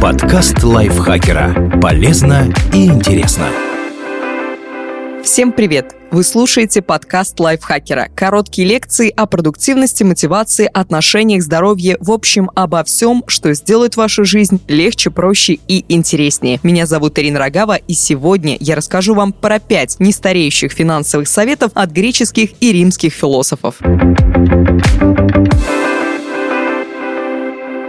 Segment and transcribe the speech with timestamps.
[0.00, 1.78] Подкаст лайфхакера.
[1.80, 3.48] Полезно и интересно.
[5.24, 5.96] Всем привет!
[6.10, 8.10] Вы слушаете подкаст лайфхакера.
[8.14, 14.60] Короткие лекции о продуктивности, мотивации, отношениях, здоровье, в общем, обо всем, что сделает вашу жизнь
[14.68, 16.60] легче, проще и интереснее.
[16.62, 21.90] Меня зовут Ирина Рогава, и сегодня я расскажу вам про пять нестареющих финансовых советов от
[21.90, 23.76] греческих и римских философов.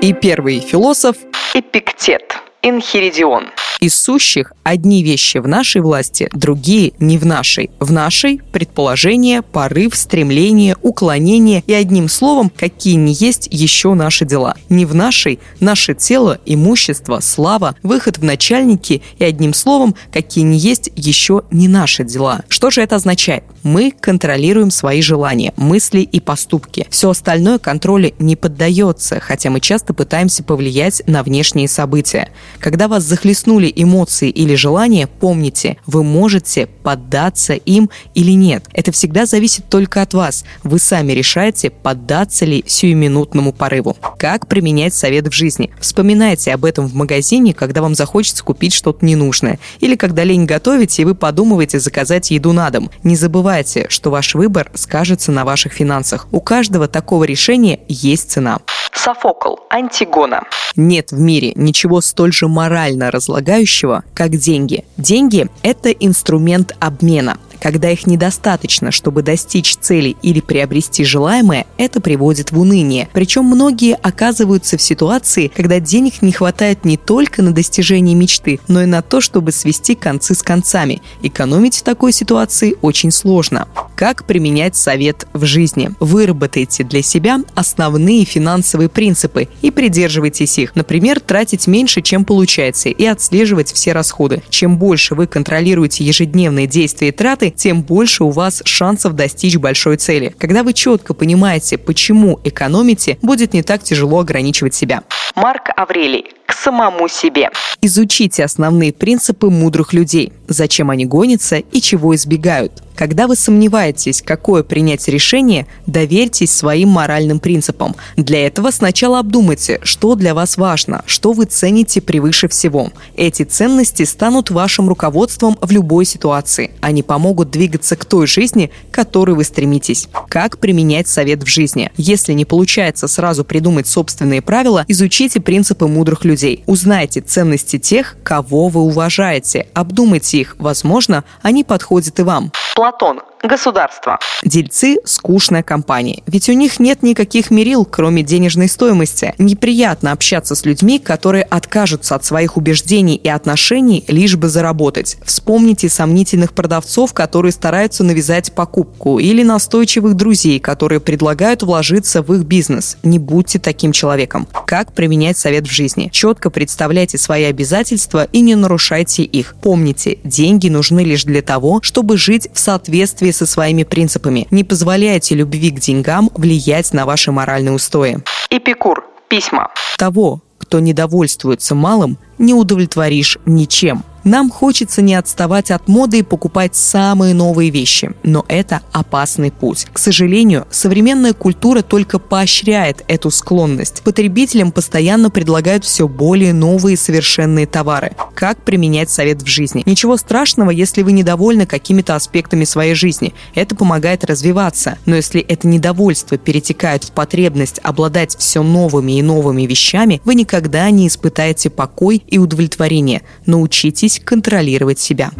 [0.00, 1.16] И первый философ–
[1.58, 3.50] Эпиктет, Инхиридион.
[3.80, 7.70] Из сущих одни вещи в нашей власти, другие не в нашей.
[7.78, 14.56] В нашей– предположение, порыв, стремление, уклонение и одним словом, какие не есть еще наши дела.
[14.68, 20.58] Не в нашей– наше тело, имущество, слава, выход в начальники и одним словом, какие не
[20.58, 22.42] есть еще не наши дела.
[22.48, 23.44] Что же это означает?
[23.62, 26.86] Мы контролируем свои желания, мысли и поступки.
[26.90, 32.30] Все остальное контролю не поддается, хотя мы часто пытаемся повлиять на внешние события.
[32.58, 38.64] Когда вас захлестнули были эмоции или желания, помните, вы можете поддаться им или нет.
[38.72, 40.44] Это всегда зависит только от вас.
[40.62, 43.96] Вы сами решаете, поддаться ли сиюминутному порыву.
[44.18, 45.70] Как применять совет в жизни?
[45.80, 49.58] Вспоминайте об этом в магазине, когда вам захочется купить что-то ненужное.
[49.80, 52.90] Или когда лень готовить, и вы подумываете заказать еду на дом.
[53.02, 56.28] Не забывайте, что ваш выбор скажется на ваших финансах.
[56.30, 58.60] У каждого такого решения есть цена.
[58.98, 60.42] Софокл, Антигона.
[60.74, 64.84] Нет в мире ничего столь же морально разлагающего, как деньги.
[64.96, 67.38] Деньги– это инструмент обмена.
[67.60, 73.08] Когда их недостаточно, чтобы достичь цели или приобрести желаемое, это приводит в уныние.
[73.12, 78.82] Причем многие оказываются в ситуации, когда денег не хватает не только на достижение мечты, но
[78.82, 81.02] и на то, чтобы свести концы с концами.
[81.22, 83.68] Экономить в такой ситуации очень сложно.
[83.96, 85.90] Как применять совет в жизни?
[85.98, 90.76] Выработайте для себя основные финансовые принципы и придерживайтесь их.
[90.76, 94.42] Например, тратить меньше, чем получается, и отслеживать все расходы.
[94.50, 99.96] Чем больше вы контролируете ежедневные действия и траты, тем больше у вас шансов достичь большой
[99.96, 100.34] цели.
[100.38, 105.02] Когда вы четко понимаете, почему экономите, будет не так тяжело ограничивать себя.
[105.40, 106.24] Марк Аврелий.
[106.46, 107.50] К самому себе.
[107.80, 110.32] Изучите основные принципы мудрых людей.
[110.48, 112.82] Зачем они гонятся и чего избегают.
[112.96, 117.94] Когда вы сомневаетесь, какое принять решение, доверьтесь своим моральным принципам.
[118.16, 122.90] Для этого сначала обдумайте, что для вас важно, что вы цените превыше всего.
[123.14, 126.72] Эти ценности станут вашим руководством в любой ситуации.
[126.80, 130.08] Они помогут двигаться к той жизни, к которой вы стремитесь.
[130.28, 131.92] Как применять совет в жизни?
[131.96, 136.64] Если не получается сразу придумать собственные правила, изучите принципы мудрых людей.
[136.64, 139.68] Узнайте ценности тех, кого вы уважаете.
[139.74, 140.56] Обдумайте их.
[140.58, 142.50] Возможно, они подходят и вам.
[142.74, 143.20] Платон.
[143.42, 144.18] Государство.
[144.42, 146.22] Дельцы– скучная компания.
[146.26, 149.34] Ведь у них нет никаких мерил, кроме денежной стоимости.
[149.38, 155.18] Неприятно общаться с людьми, которые откажутся от своих убеждений и отношений, лишь бы заработать.
[155.24, 162.42] Вспомните сомнительных продавцов, которые стараются навязать покупку, или настойчивых друзей, которые предлагают вложиться в их
[162.42, 162.96] бизнес.
[163.04, 164.48] Не будьте таким человеком.
[164.66, 166.08] Как применять совет в жизни?
[166.12, 169.54] Четко представляйте свои обязательства и не нарушайте их.
[169.62, 174.46] Помните, деньги нужны лишь для того, чтобы жить в соответствии соответствии со своими принципами.
[174.50, 178.18] Не позволяйте любви к деньгам влиять на ваши моральные устои.
[178.50, 179.04] Эпикур.
[179.28, 179.68] Письма.
[179.98, 184.02] Того, кто недовольствуется малым, не удовлетворишь ничем.
[184.28, 189.86] Нам хочется не отставать от моды и покупать самые новые вещи, но это опасный путь.
[189.90, 194.02] К сожалению, современная культура только поощряет эту склонность.
[194.02, 198.12] Потребителям постоянно предлагают все более новые совершенные товары.
[198.34, 199.82] Как применять совет в жизни?
[199.86, 203.32] Ничего страшного, если вы недовольны какими-то аспектами своей жизни.
[203.54, 204.98] Это помогает развиваться.
[205.06, 210.90] Но если это недовольство перетекает в потребность обладать все новыми и новыми вещами, вы никогда
[210.90, 213.22] не испытаете покой и удовлетворение.
[213.46, 215.30] Научитесь контролировать себя.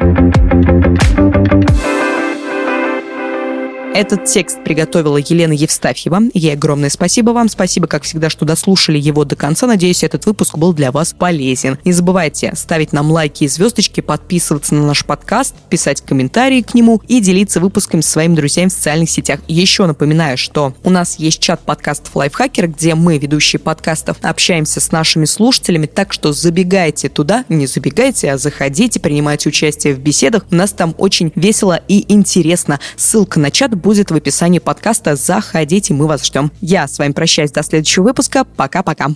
[3.98, 6.30] Этот текст приготовила Елена Евстафьева.
[6.32, 7.48] Ей огромное спасибо вам.
[7.48, 9.66] Спасибо, как всегда, что дослушали его до конца.
[9.66, 11.78] Надеюсь, этот выпуск был для вас полезен.
[11.84, 17.02] Не забывайте ставить нам лайки и звездочки, подписываться на наш подкаст, писать комментарии к нему
[17.08, 19.40] и делиться выпусками со своими друзьями в социальных сетях.
[19.48, 24.92] Еще напоминаю, что у нас есть чат подкастов Лайфхакер, где мы, ведущие подкастов, общаемся с
[24.92, 30.46] нашими слушателями, так что забегайте туда, не забегайте, а заходите, принимайте участие в беседах.
[30.52, 32.78] У нас там очень весело и интересно.
[32.96, 35.16] Ссылка на чат будет будет в описании подкаста.
[35.16, 36.52] Заходите, мы вас ждем.
[36.60, 38.44] Я с вами прощаюсь до следующего выпуска.
[38.44, 39.06] Пока-пока.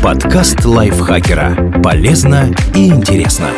[0.00, 1.80] Подкаст лайфхакера.
[1.82, 3.50] Полезно и интересно.